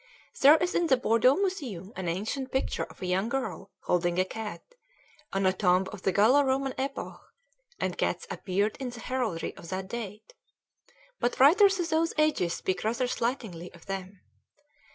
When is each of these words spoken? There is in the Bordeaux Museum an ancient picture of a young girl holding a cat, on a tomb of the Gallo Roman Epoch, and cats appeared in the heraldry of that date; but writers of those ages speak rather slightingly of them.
There 0.41 0.57
is 0.57 0.73
in 0.73 0.87
the 0.87 0.97
Bordeaux 0.97 1.35
Museum 1.35 1.93
an 1.95 2.07
ancient 2.07 2.51
picture 2.51 2.85
of 2.85 3.03
a 3.03 3.05
young 3.05 3.29
girl 3.29 3.69
holding 3.83 4.17
a 4.17 4.25
cat, 4.25 4.63
on 5.31 5.45
a 5.45 5.53
tomb 5.53 5.85
of 5.93 6.01
the 6.01 6.11
Gallo 6.11 6.41
Roman 6.43 6.73
Epoch, 6.75 7.21
and 7.79 7.99
cats 7.99 8.25
appeared 8.31 8.77
in 8.79 8.89
the 8.89 8.99
heraldry 9.01 9.55
of 9.55 9.69
that 9.69 9.89
date; 9.89 10.33
but 11.19 11.39
writers 11.39 11.79
of 11.79 11.89
those 11.91 12.15
ages 12.17 12.55
speak 12.55 12.83
rather 12.83 13.05
slightingly 13.05 13.71
of 13.75 13.85
them. 13.85 14.21